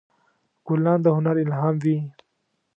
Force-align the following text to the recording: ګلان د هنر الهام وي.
ګلان 0.65 0.99
د 1.03 1.05
هنر 1.15 1.35
الهام 1.43 1.75
وي. 1.83 1.97